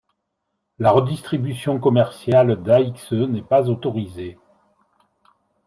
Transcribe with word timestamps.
La 0.79 0.89
redistribution 0.89 1.79
commerciale 1.79 2.63
d'AxE 2.63 3.11
n'est 3.13 3.43
pas 3.43 3.69
autorisée. 3.69 4.39